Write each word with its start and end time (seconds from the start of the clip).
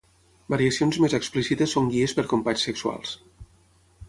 Variacions 0.53 0.97
més 1.03 1.15
explícites 1.19 1.77
són 1.77 1.93
guies 1.97 2.17
per 2.21 2.27
companys 2.35 2.67
sexuals. 2.71 3.15